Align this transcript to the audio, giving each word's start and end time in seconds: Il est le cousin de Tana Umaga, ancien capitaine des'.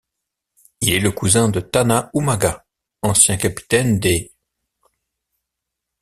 Il 0.81 0.89
est 0.93 0.99
le 0.99 1.11
cousin 1.11 1.49
de 1.49 1.59
Tana 1.59 2.09
Umaga, 2.15 2.65
ancien 3.03 3.37
capitaine 3.37 3.99
des'. 3.99 4.33